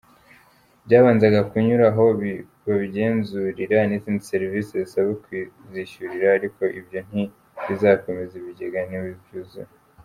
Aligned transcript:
Byabanzaga 0.85 1.39
kunyura 1.49 1.85
aho 1.91 2.05
babigenzurira 2.67 3.77
n’izindi 3.85 4.27
serivisi 4.31 4.71
zisaba 4.81 5.11
kuzishyurira 5.23 6.27
ariko 6.37 6.63
ibyo 6.79 6.99
ntibizakomeza 7.09 8.33
ibigega 8.37 8.79
nibyuzura. 8.89 9.71